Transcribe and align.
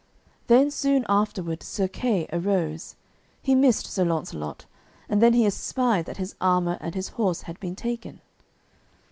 Then 0.47 0.71
soon 0.71 1.05
afterward 1.07 1.61
Sir 1.61 1.87
Kay 1.87 2.27
arose. 2.33 2.95
He 3.39 3.53
missed 3.53 3.85
Sir 3.85 4.03
Launcelot, 4.03 4.65
and 5.07 5.21
then 5.21 5.33
he 5.33 5.45
espied 5.45 6.05
that 6.05 6.17
his 6.17 6.33
armour 6.41 6.79
and 6.81 6.95
his 6.95 7.09
horse 7.09 7.43
had 7.43 7.59
been 7.59 7.75
taken. 7.75 8.19